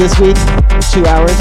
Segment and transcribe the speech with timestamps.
[0.00, 0.36] this week.
[0.90, 1.36] Two hours,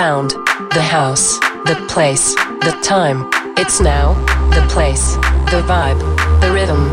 [0.00, 0.30] sound,
[0.72, 1.38] the house,
[1.68, 3.28] the place, the time.
[3.58, 4.14] It's now
[4.56, 5.16] the place,
[5.52, 6.00] the vibe,
[6.40, 6.84] the rhythm,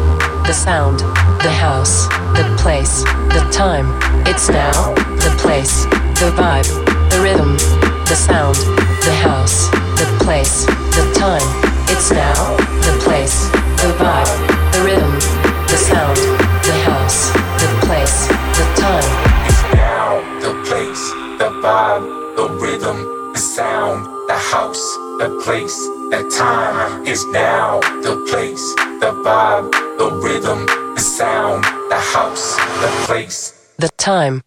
[0.44, 1.00] the sound,
[1.40, 3.04] the house, the place,
[3.36, 3.88] the time.
[4.28, 5.86] It's now the place,
[6.20, 6.68] the vibe,
[7.10, 7.54] the rhythm,
[8.10, 8.58] the sound,
[9.08, 11.48] the house, the place, the time.
[11.88, 12.57] It's now
[27.08, 33.88] Is now the place, the vibe, the rhythm, the sound, the house, the place, the
[33.96, 34.44] time.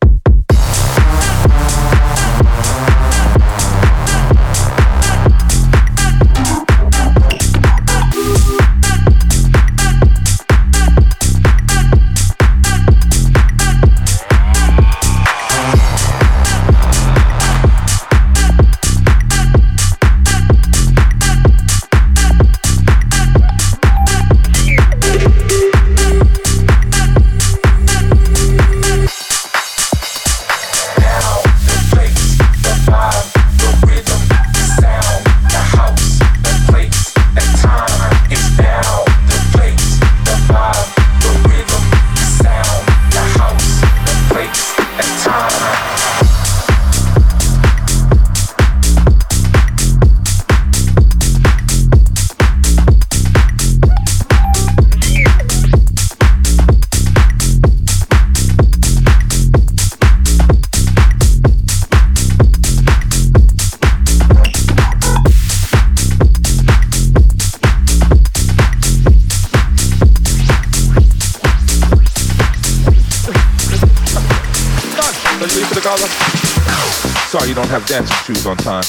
[78.35, 78.85] Shoes on time.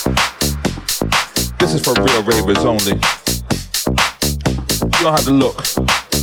[1.57, 2.93] This is for real ravers only.
[4.98, 5.63] You don't have to look.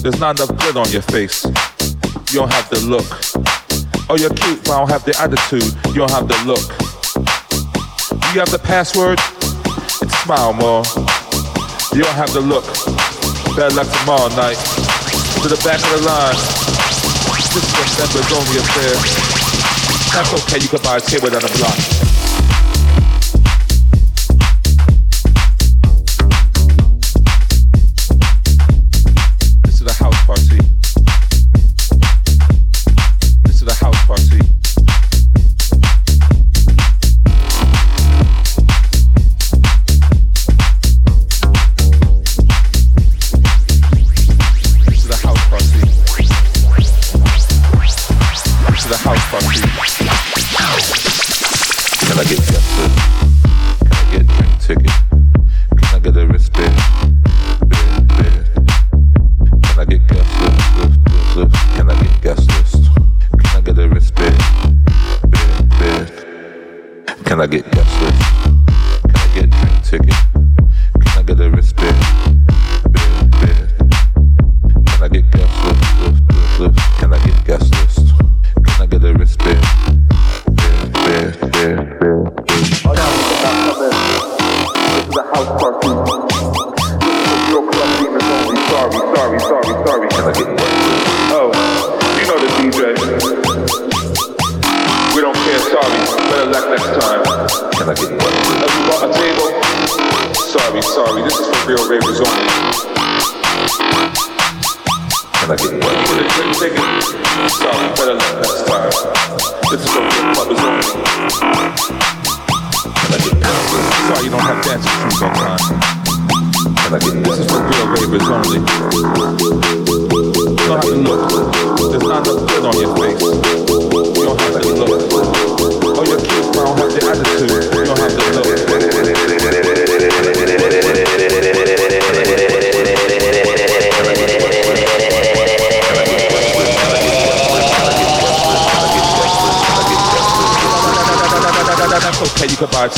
[0.02, 1.44] There's not enough glitter on your face.
[2.30, 3.06] You don't have to look.
[4.08, 5.66] Oh, you're cute, but I don't have the attitude.
[5.88, 6.66] You don't have to look.
[8.32, 9.18] You have the password?
[10.02, 10.84] It's smile more.
[11.96, 12.66] You don't have to look.
[13.56, 14.58] Better luck tomorrow night.
[15.42, 16.38] To the back of the line.
[17.34, 18.94] This is a members only affair.
[20.14, 22.07] That's okay, you can buy a table down the block.
[67.44, 67.62] en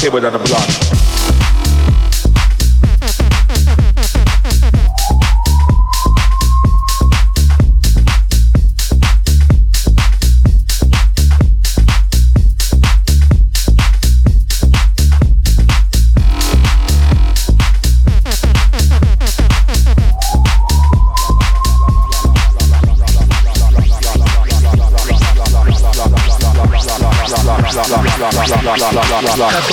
[0.00, 0.79] table on the block.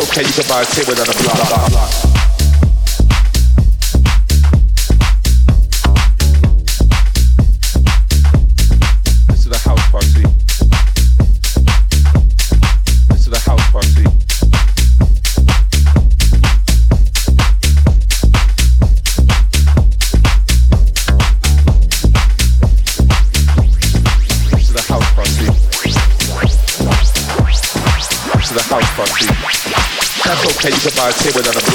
[0.10, 1.38] Okay, you can buy a table down a block.
[1.70, 2.07] okay, you
[30.76, 31.67] can buy a table down the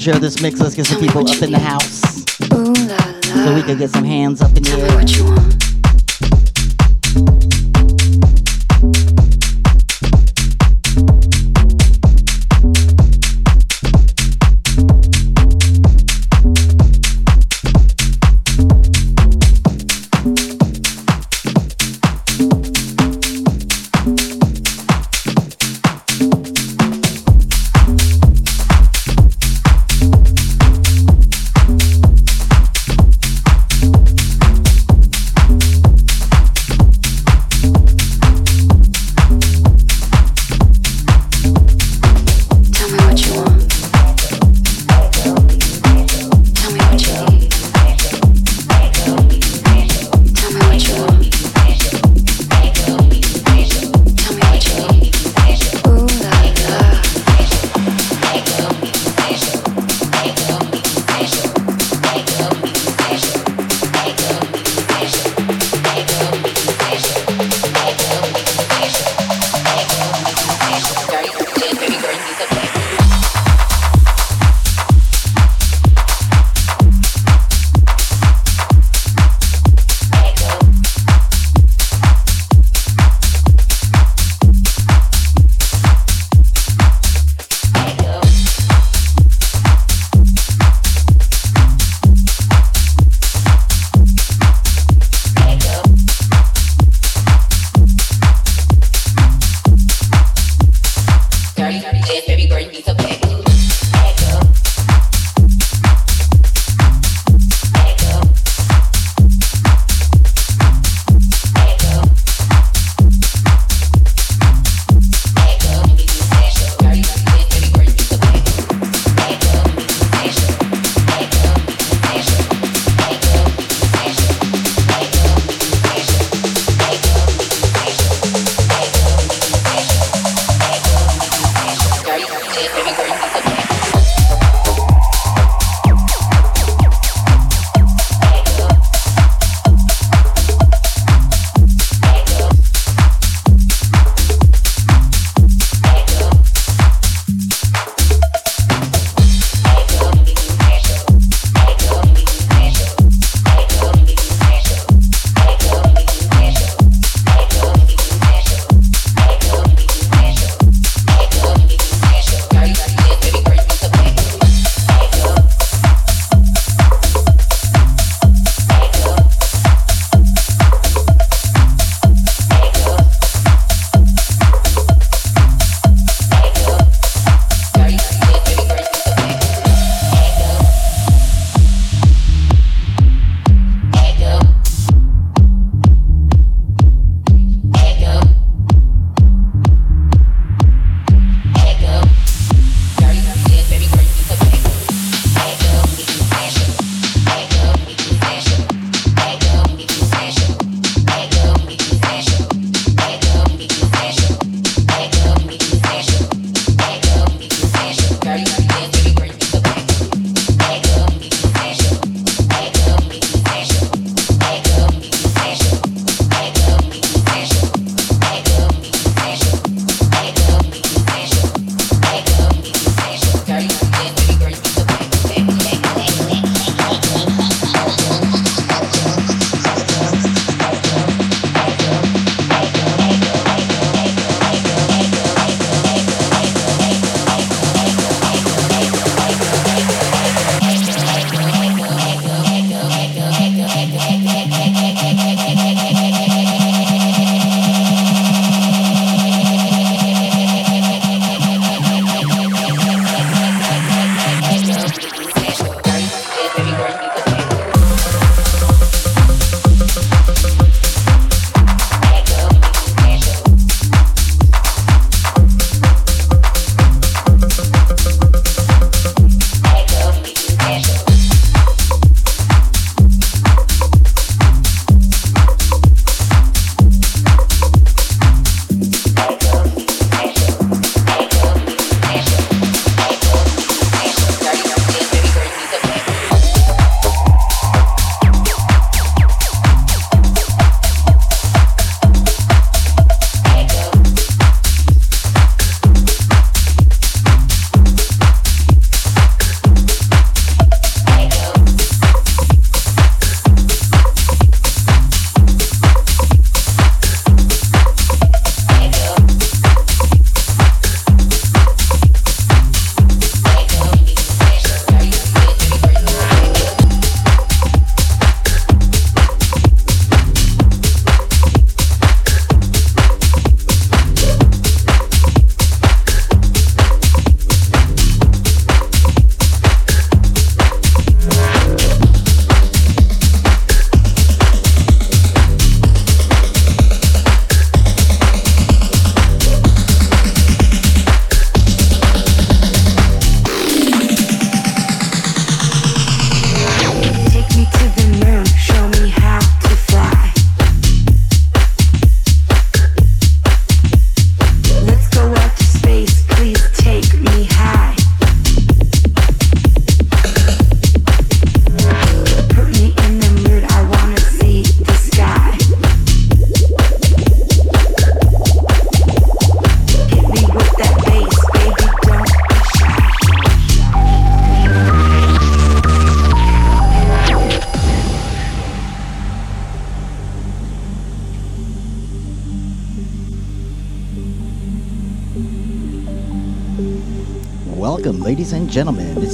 [0.00, 0.58] share this mix.
[0.60, 2.09] Let's get some people up in the house.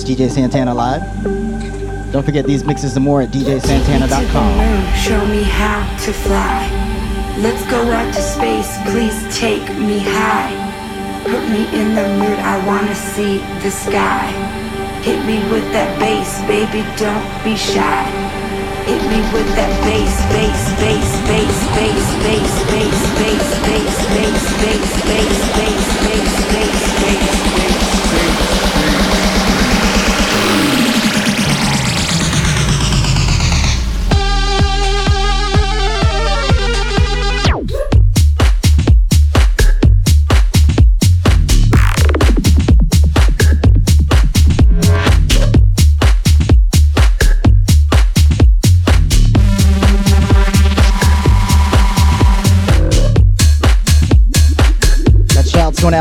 [0.06, 1.02] DJ Santana Live.
[2.12, 4.94] Don't forget these mixes and more at djsantana.com.
[4.94, 6.62] Show me how to fly.
[7.42, 10.54] Let's go out to space, please take me high.
[11.24, 14.30] Put me in the mood, I wanna see the sky.
[15.02, 18.06] Hit me with that bass, baby, don't be shy.
[18.86, 24.94] Hit me with that bass, bass, bass, bass, bass, bass, bass, bass, bass, bass, bass,
[25.02, 27.46] bass, bass, bass, bass, bass.
[27.66, 27.85] That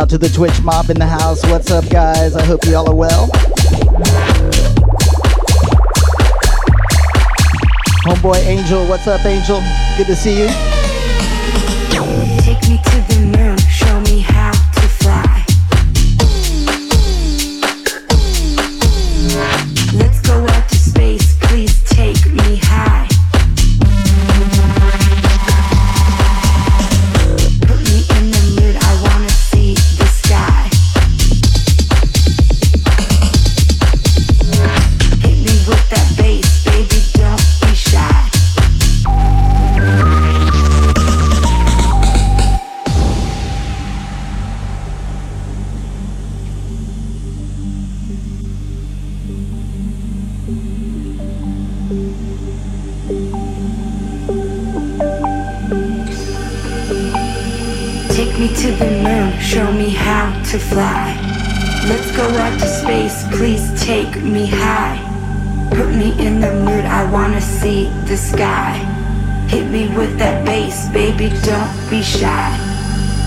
[0.05, 1.43] out to the Twitch mob in the house.
[1.45, 2.35] What's up, guys?
[2.35, 3.27] I hope you all are well.
[8.05, 9.63] Homeboy Angel, what's up, Angel?
[9.97, 10.74] Good to see you.
[63.95, 64.99] Take me high.
[65.71, 68.73] Put me in the mood, I wanna see the sky.
[69.47, 72.49] Hit me with that bass, baby, don't be shy.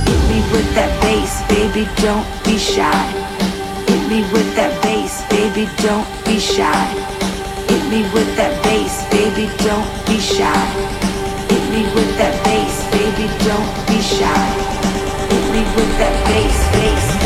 [0.09, 3.03] Hit me with that bass, baby, don't be shy.
[3.89, 6.85] Hit me with that bass, baby, don't be shy.
[7.71, 10.65] Hit me with that bass, baby, don't be shy.
[11.51, 14.45] Hit me with that bass, baby, don't be shy.
[15.31, 17.18] Hit me with that bass, bass,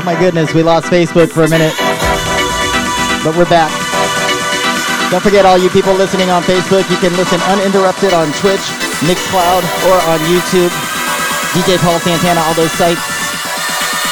[0.00, 1.74] Oh my goodness, we lost Facebook for a minute,
[3.24, 3.70] but we're back.
[5.10, 8.62] Don't forget, all you people listening on Facebook, you can listen uninterrupted on Twitch,
[9.02, 10.70] Mixcloud, or on YouTube.
[11.50, 13.02] DJ Paul Santana, all those sites.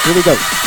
[0.04, 0.57] Here we go.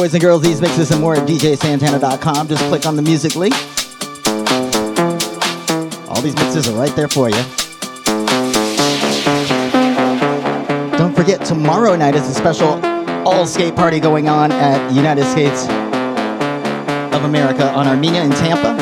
[0.00, 2.48] Boys and girls, these mixes and more at djsantana.com.
[2.48, 3.52] Just click on the music link.
[6.08, 7.36] All these mixes are right there for you.
[10.96, 12.82] Don't forget, tomorrow night is a special
[13.28, 15.64] all skate party going on at United Skates
[17.14, 18.74] of America on Armenia in Tampa.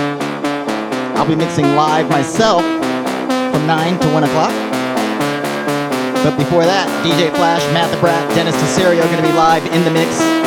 [1.18, 4.52] I'll be mixing live myself from 9 to 1 o'clock.
[6.22, 9.66] But before that, DJ Flash, Matt the Brat, Dennis Tesario are going to be live
[9.74, 10.37] in the mix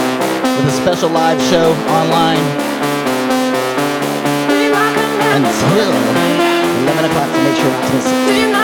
[0.64, 2.38] with a special live show online
[5.34, 5.92] until
[6.84, 8.61] 11 o'clock, to make sure not to miss it.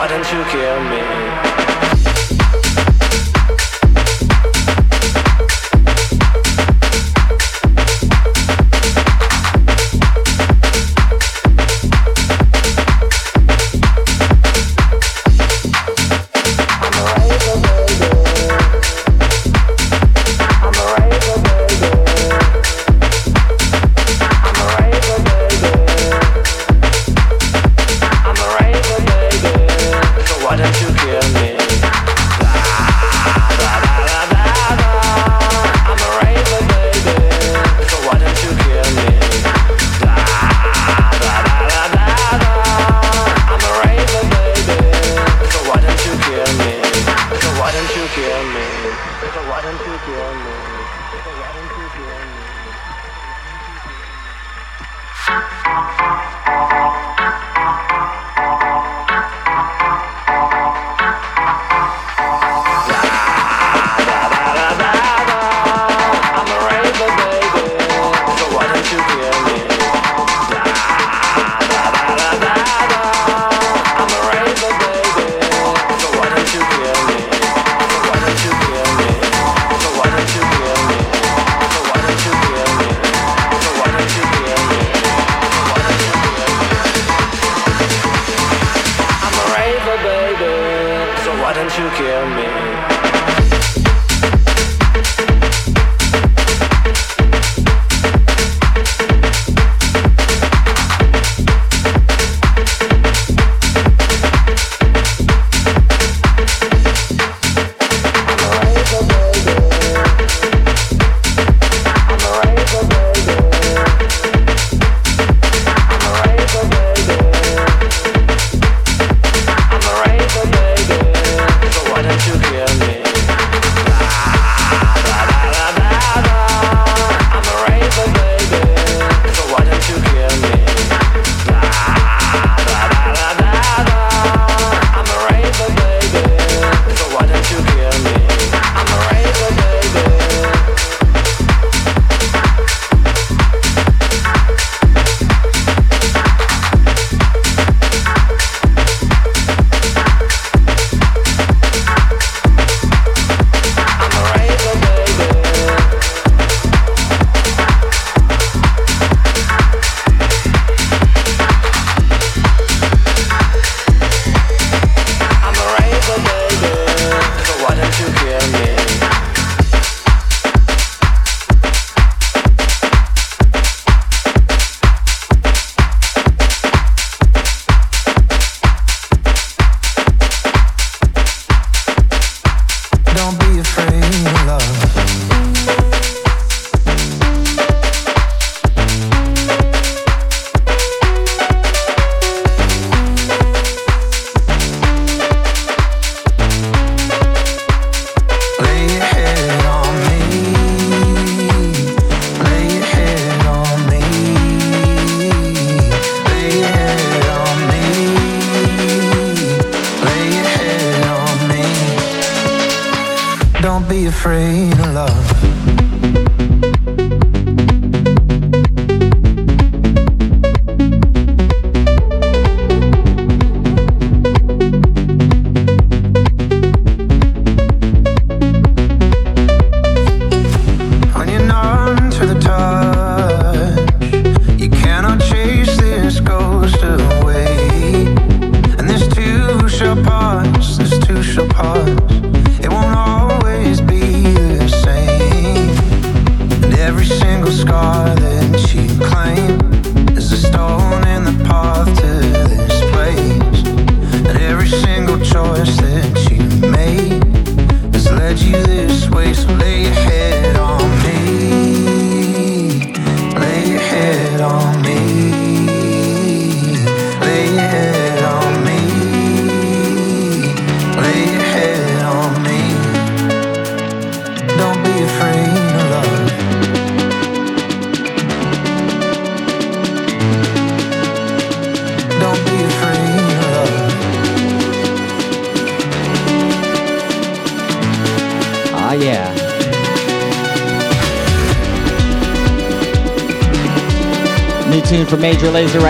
[0.00, 1.69] Hvordan du gør med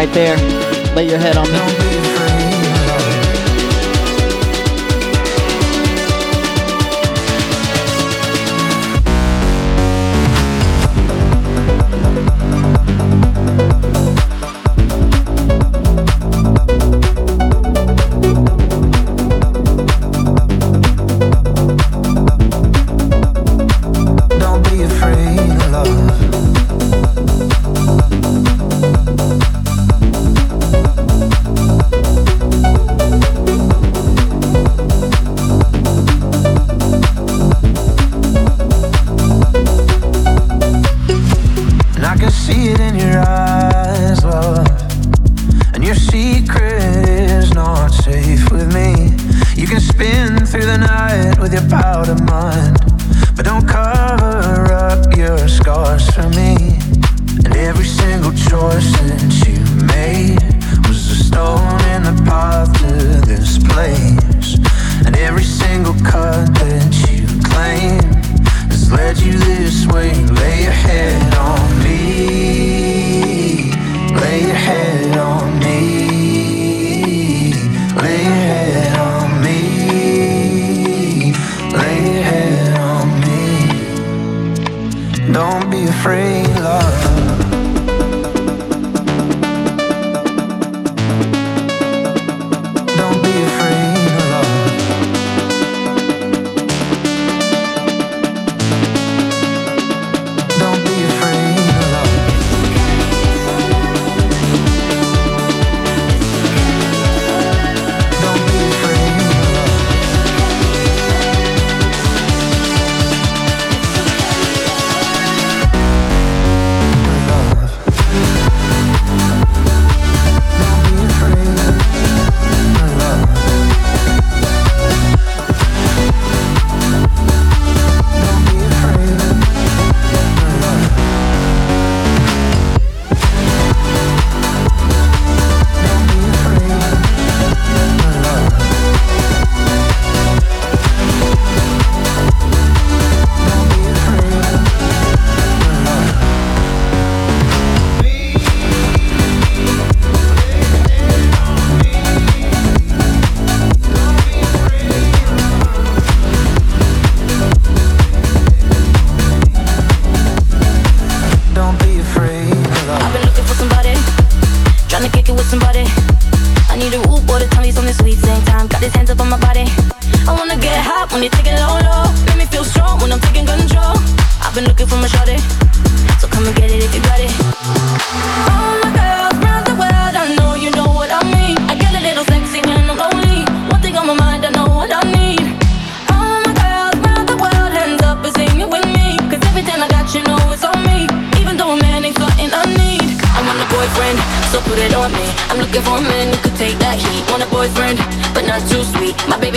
[0.00, 0.39] right there.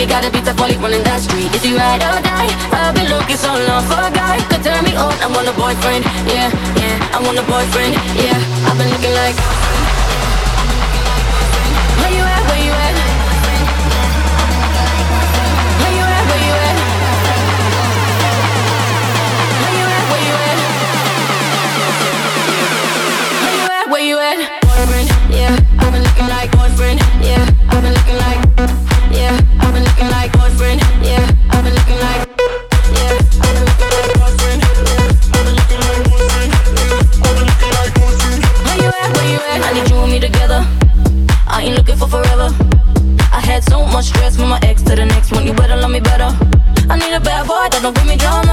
[0.04, 1.54] Shawty gotta beat the bully running that street.
[1.54, 2.52] Is he ride or die?
[2.72, 5.12] I've been looking so long for a guy could turn me on.
[5.20, 7.16] I want a boyfriend, yeah, yeah.
[7.16, 8.38] I want a boyfriend, yeah.
[8.68, 9.83] I've been looking like.
[47.84, 48.43] Don't give me drama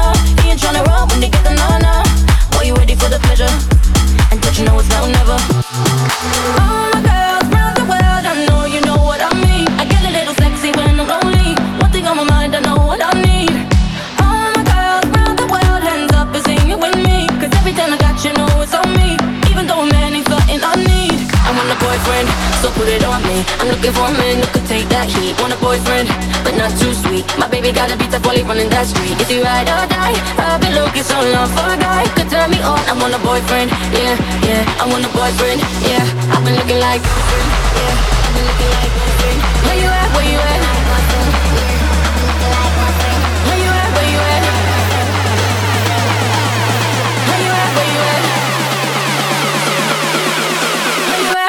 [28.51, 29.15] running that street.
[29.15, 30.11] Is he ride or die?
[30.35, 32.83] I've been looking so long for a guy could turn me on.
[32.83, 34.67] I want a boyfriend, yeah, yeah.
[34.75, 36.03] I want a boyfriend, yeah.
[36.35, 37.47] I've been looking like boyfriend,
[37.79, 37.95] yeah.
[37.95, 39.39] I've been looking like boyfriend.
[39.63, 40.07] Where you at?
[40.11, 40.59] Where you at?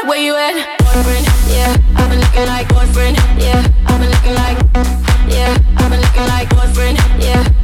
[0.07, 0.55] Where you at?
[0.87, 1.75] Boyfriend, yeah.
[1.99, 3.82] I've been looking like boyfriend, yeah
[6.27, 7.62] like boyfriend, yeah.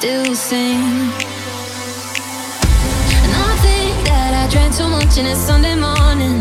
[0.00, 0.80] Still sing.
[3.22, 6.40] And I think that I drank too much and it's Sunday morning.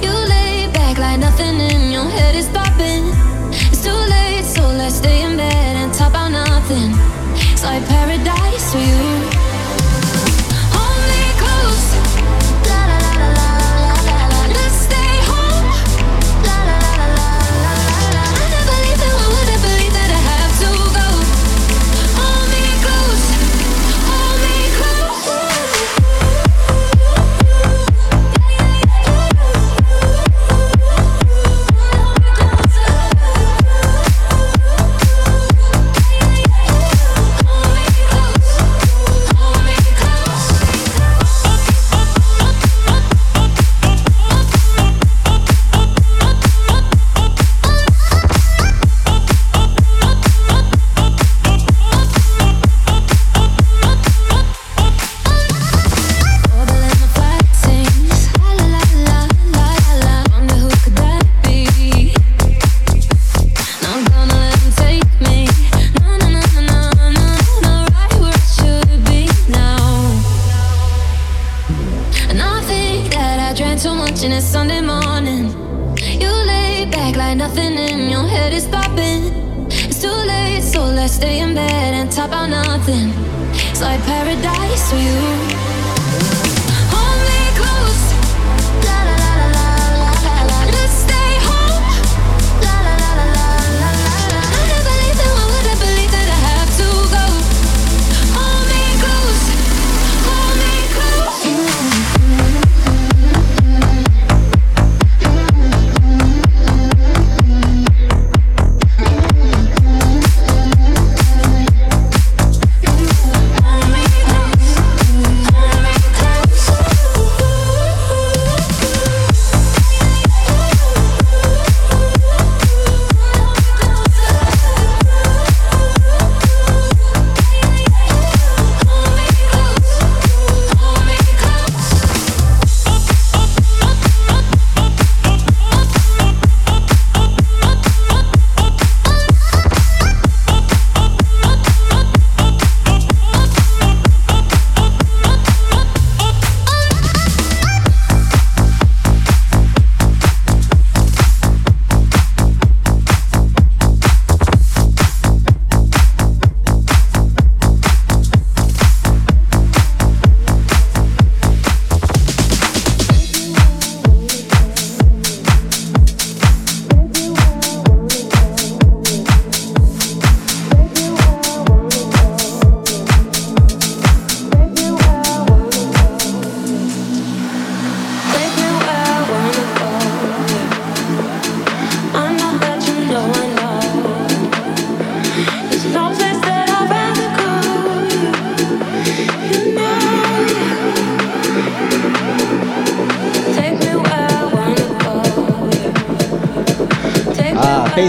[0.00, 3.12] You lay back like nothing in your head is stopping.
[3.70, 6.94] It's too late, so let's stay in bed and talk about nothing.
[7.52, 9.37] It's like paradise for you.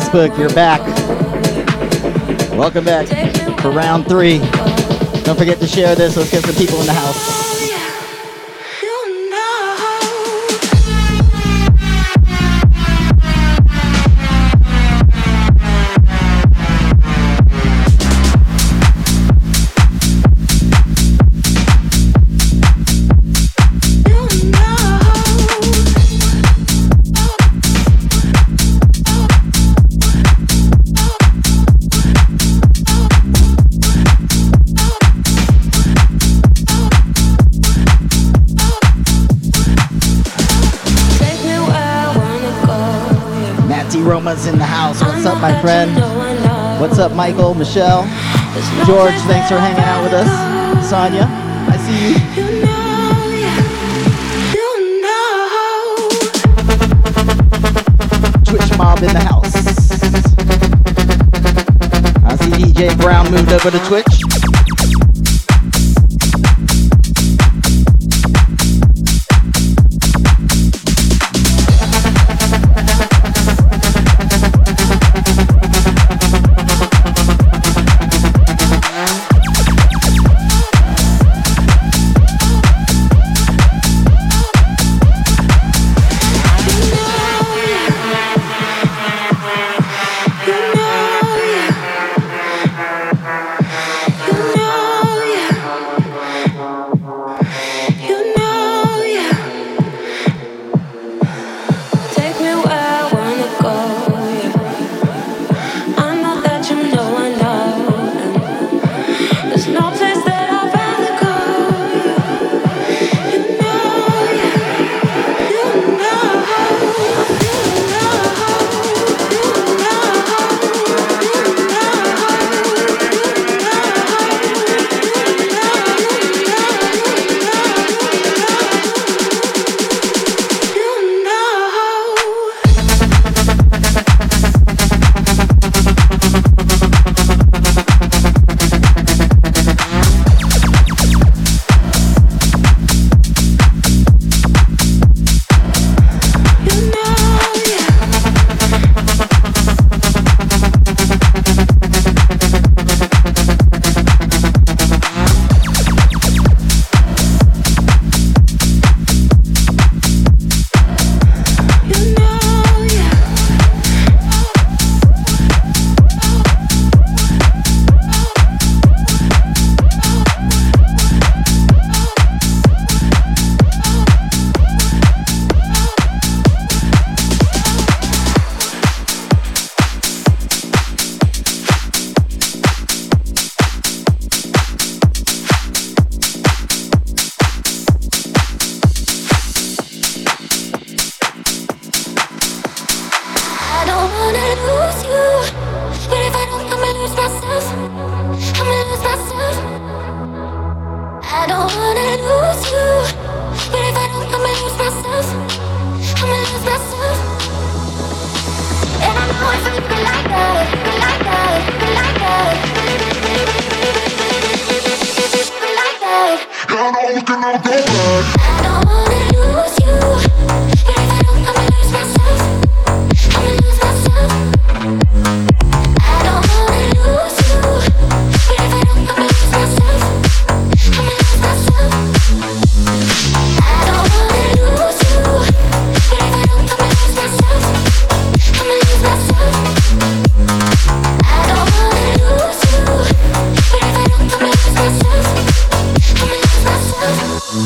[0.09, 0.81] Facebook, you're back.
[2.57, 3.07] Welcome back
[3.61, 4.39] for round three.
[5.23, 6.17] Don't forget to share this.
[6.17, 7.48] Let's get some people in the house.
[46.99, 48.03] Up, Michael, Michelle,
[48.85, 49.13] George?
[49.23, 50.89] Thanks for hanging out with us.
[50.89, 51.27] Sonia,
[51.69, 52.15] I see you.
[58.43, 59.55] Twitch mob in the house.
[62.25, 64.18] I see DJ Brown moved over to Twitch.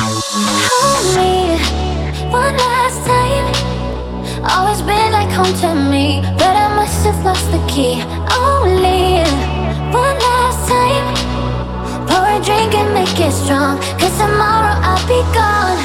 [0.02, 1.60] Hold me
[2.32, 3.45] one last time.
[4.44, 8.02] Always been like home to me, but I must have lost the key.
[8.34, 9.22] Only
[9.94, 11.07] one last time.
[12.07, 13.34] Pour a drink and make it
[14.18, 15.78] tomorrow I'll be gone.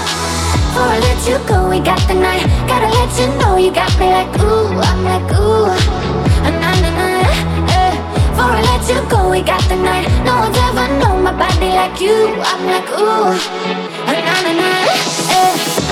[0.72, 2.44] Before I let you go, we got the night.
[2.66, 5.68] Gotta let you know you got me like ooh, I'm like ooh.
[6.48, 7.08] Na na na.
[7.68, 10.08] Before I let you go, we got the night.
[10.24, 12.40] No one's ever known my body like you.
[12.40, 13.87] I'm like ooh.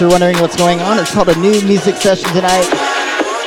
[0.00, 2.68] you're wondering what's going on, it's called a new music session tonight.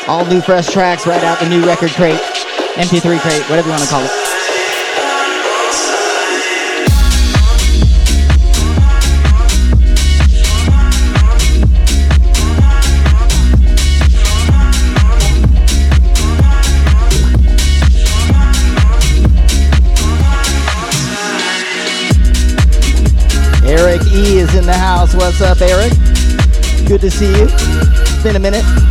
[0.07, 2.19] All new fresh tracks right out the new record crate,
[2.76, 4.11] MP3 crate, whatever you want to call it.
[23.65, 25.13] Eric E is in the house.
[25.13, 26.09] What's up, Eric?
[26.89, 27.45] Good to see you.
[27.47, 28.88] It's been a minute.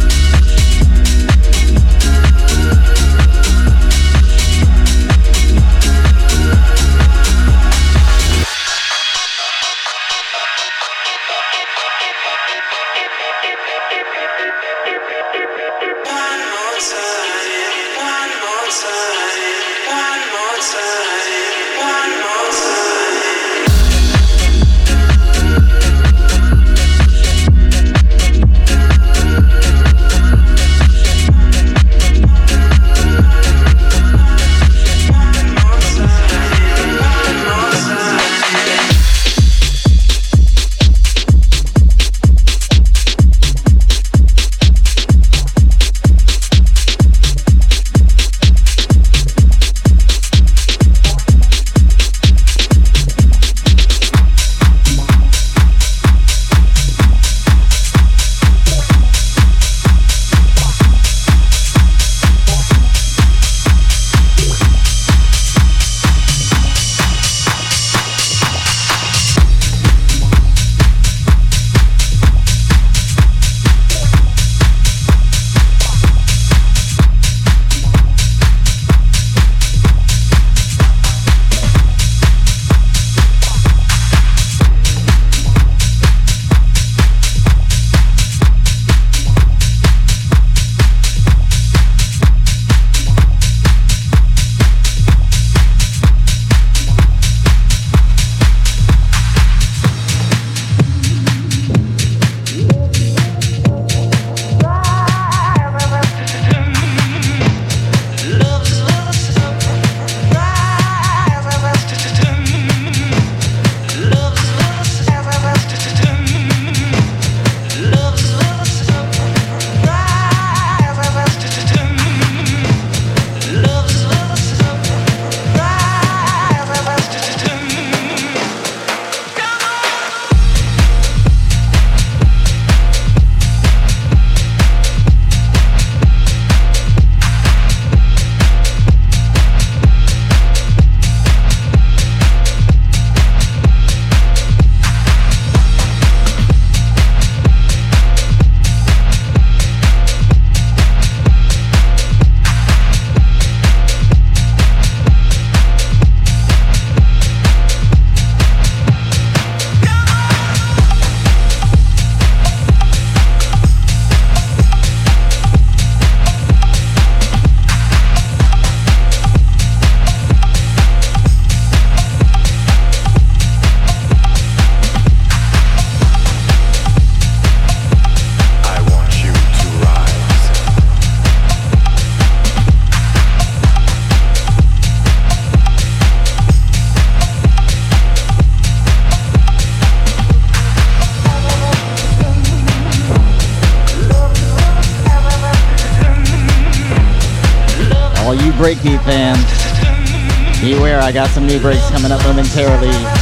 [201.08, 203.17] I got some new breaks coming up momentarily.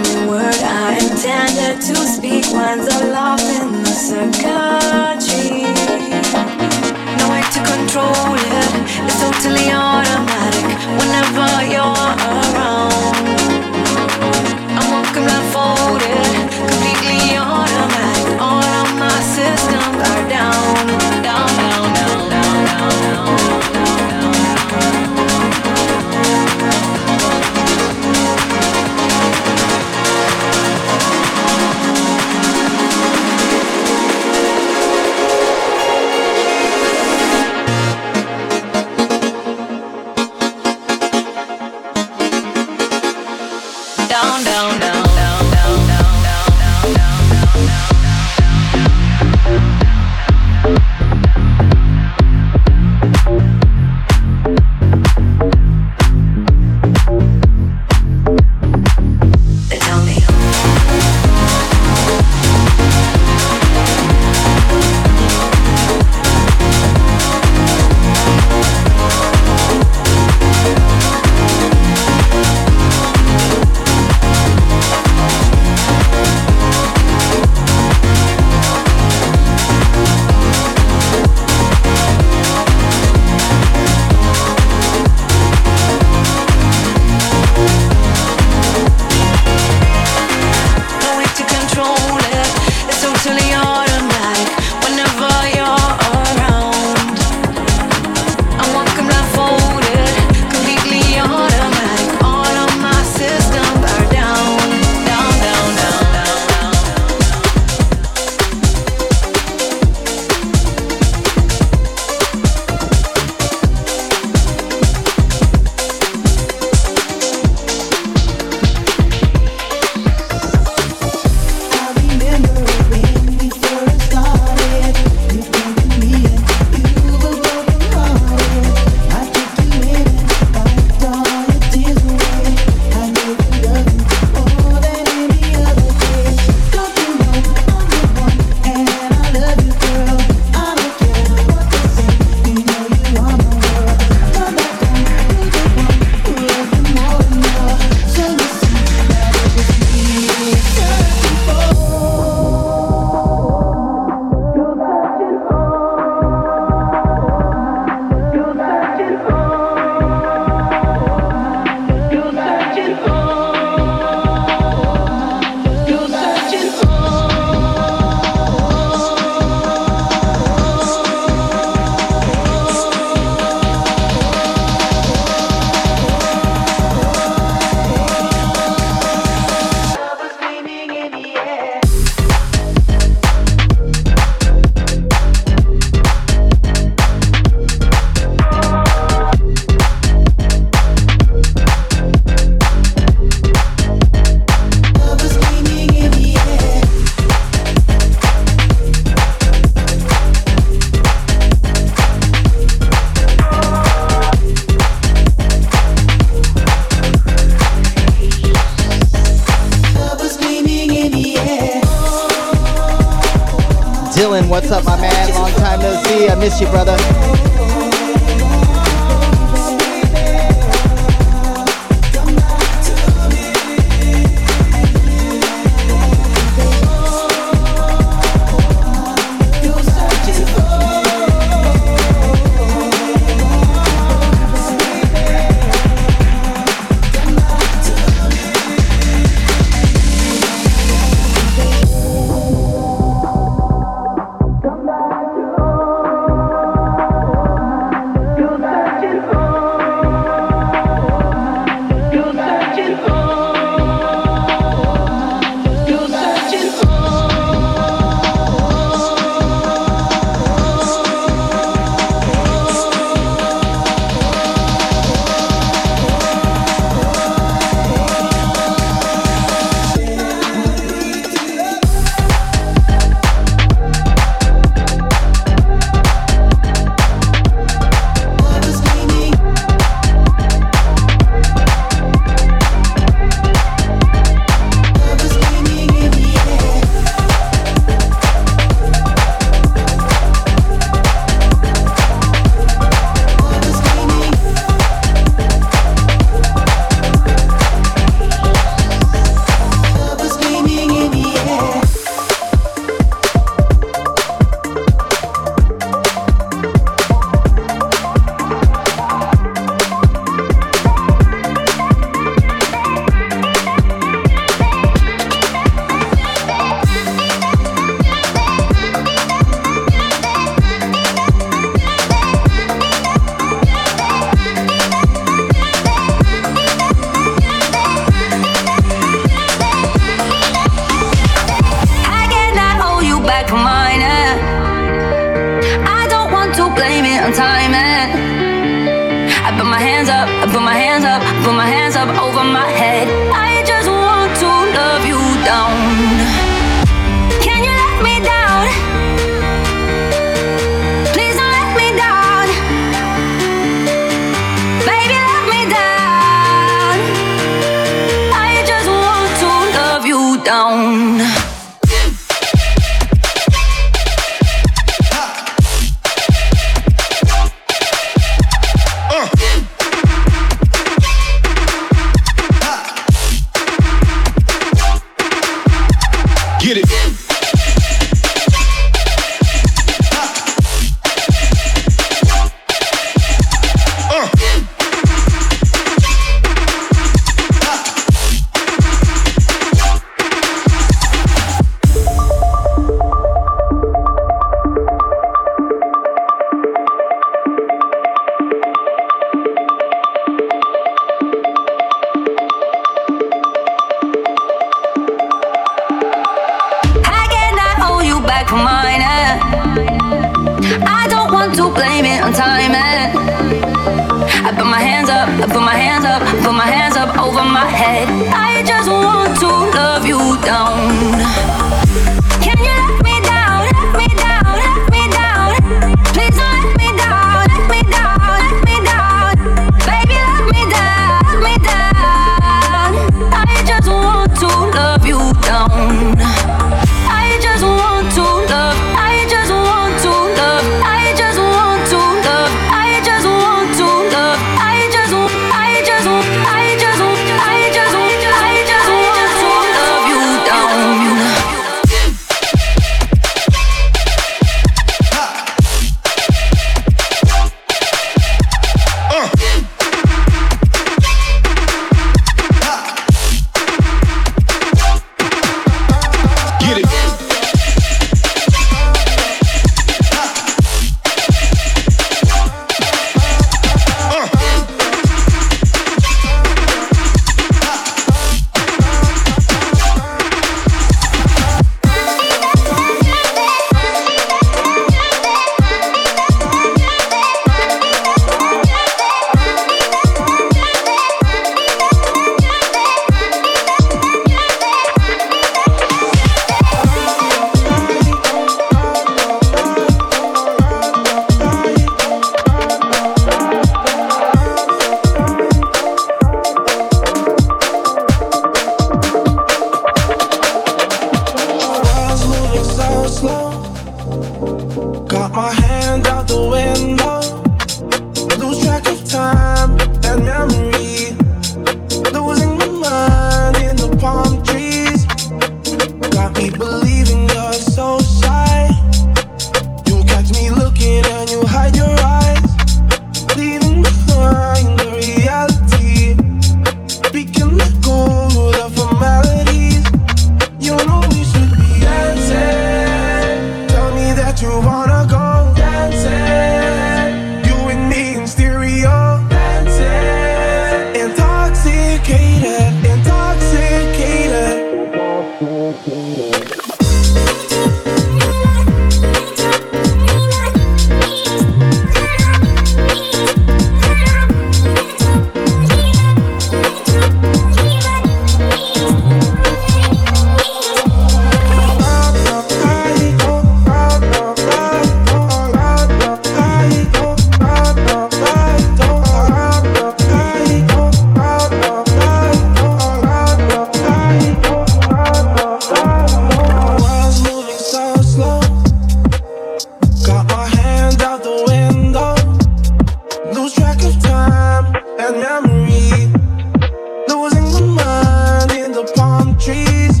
[599.20, 600.00] Palm trees.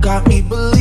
[0.00, 0.75] Got me believing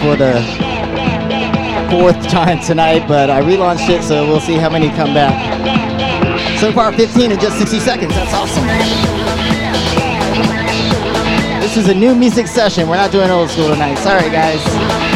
[0.00, 0.40] for the
[1.90, 5.36] fourth time tonight, but I relaunched it, so we'll see how many come back.
[6.60, 8.14] So far, 15 in just 60 seconds.
[8.14, 8.66] That's awesome.
[11.60, 12.88] This is a new music session.
[12.88, 13.96] We're not doing old school tonight.
[13.96, 15.07] Sorry, guys.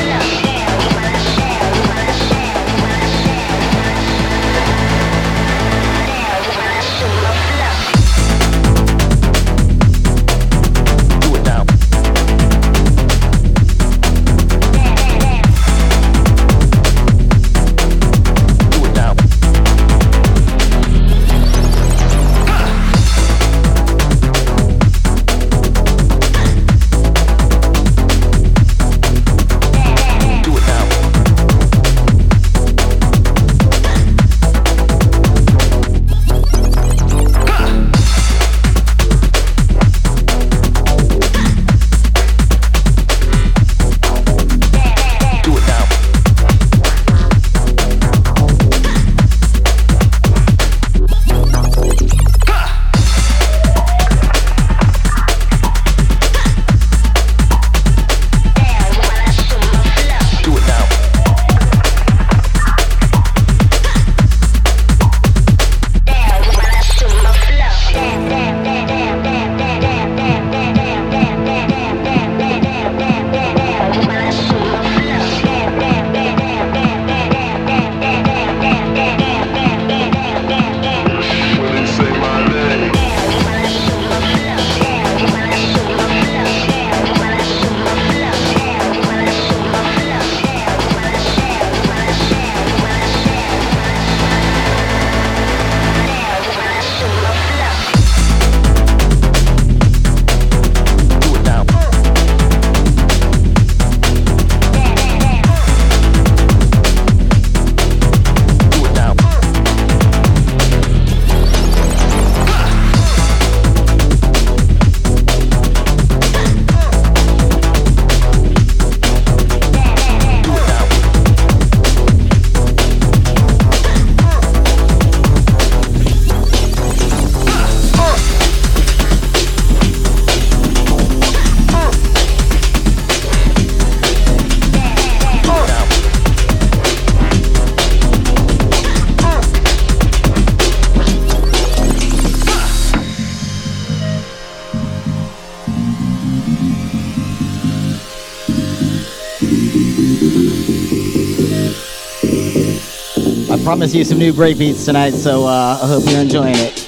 [153.82, 156.81] Promise you some new breakbeats tonight, so uh, I hope you're enjoying it.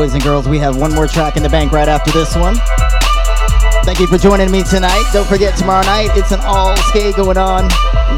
[0.00, 2.56] Boys and girls, we have one more track in the bank right after this one.
[3.84, 5.04] Thank you for joining me tonight.
[5.12, 7.68] Don't forget, tomorrow night it's an all skate going on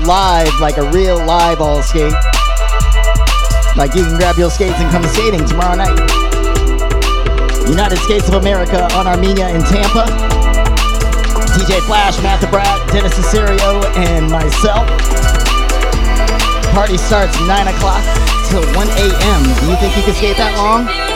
[0.06, 2.14] live, like a real live all skate.
[3.74, 5.98] Like you can grab your skates and come skating tomorrow night.
[7.66, 10.06] United Skates of America on Armenia in Tampa.
[11.58, 14.86] DJ Flash, Matt the Brat, Dennis Cesario, and myself.
[16.78, 18.06] Party starts 9 o'clock
[18.46, 19.42] till 1 a.m.
[19.58, 21.11] Do you think you can skate that long?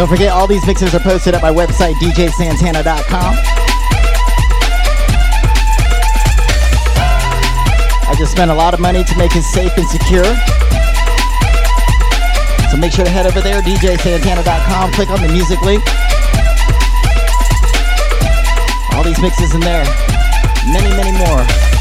[0.00, 3.34] Don't forget, all these mixes are posted at my website, djsantana.com.
[8.08, 10.24] I just spent a lot of money to make it safe and secure.
[12.70, 15.84] So make sure to head over there, djsantana.com, click on the music link.
[18.94, 19.84] All these mixes in there.
[20.72, 21.79] Many, many more.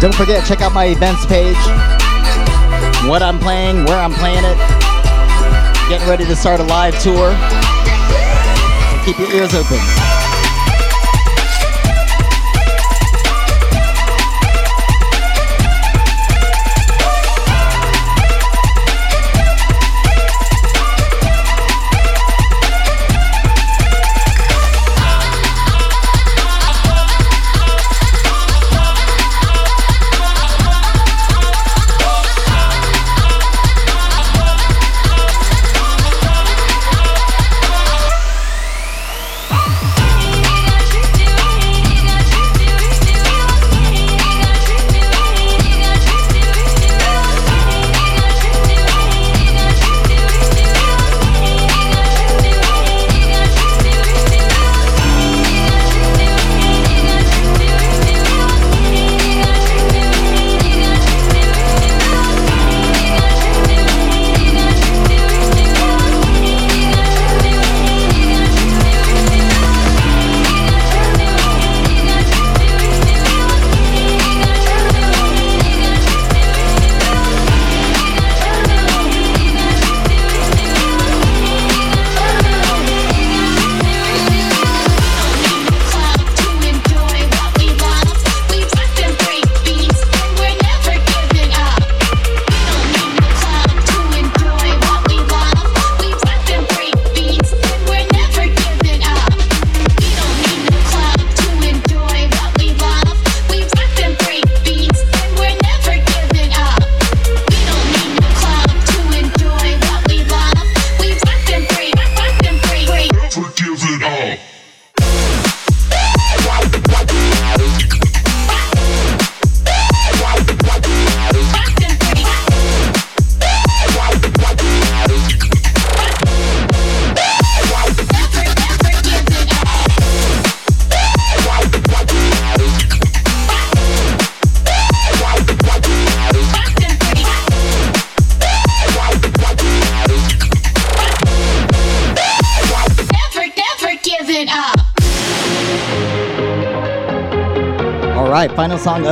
[0.00, 1.56] Don't forget, check out my events page.
[3.06, 4.56] What I'm playing, where I'm playing it.
[5.90, 7.36] Getting ready to start a live tour.
[9.04, 10.09] Keep your ears open.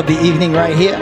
[0.09, 0.99] The evening right here.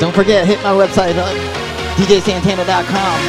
[0.00, 1.34] Don't forget, hit my website up,
[1.96, 3.20] djsantana.com.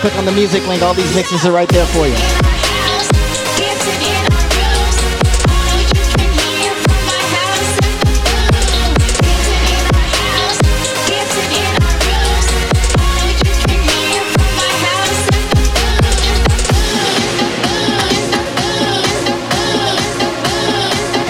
[0.00, 2.51] Click on the music link, all these mixes are right there for you.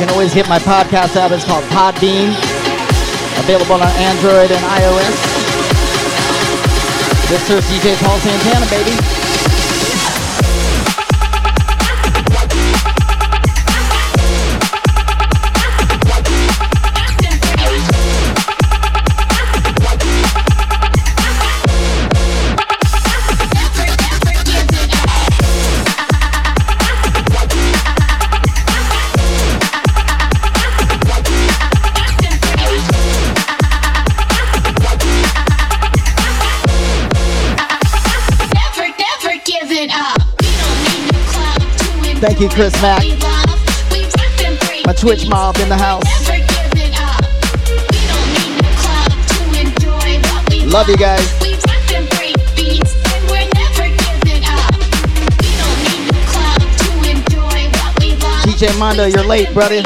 [0.02, 1.30] Can always hit my podcast app.
[1.30, 2.34] It's called Podbean.
[3.38, 5.14] Available on Android and iOS.
[7.28, 9.21] This is DJ Paul Santana, baby.
[42.22, 43.02] Thank you, Chris Mack.
[44.86, 46.04] My Twitch mob in the house.
[50.72, 51.26] Love you guys.
[58.44, 59.82] DJ Mondo, you're late, brother.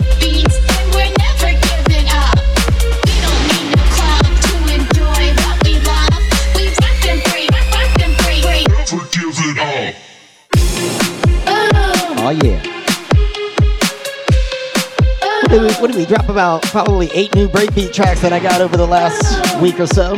[15.87, 16.63] What did, we, drop about?
[16.63, 20.17] Probably eight new breakbeat tracks that I got over the last week or so.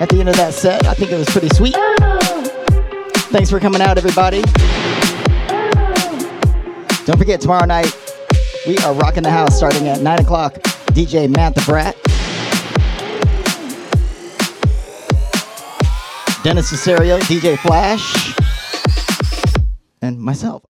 [0.00, 1.74] At the end of that set, I think it was pretty sweet.
[3.30, 4.40] Thanks for coming out, everybody.
[7.04, 7.94] Don't forget tomorrow night
[8.66, 10.54] we are rocking the house starting at nine o'clock.
[10.94, 11.94] DJ Matt the Brat.
[16.42, 18.34] Dennis Cesario, DJ Flash,
[20.00, 20.62] and myself.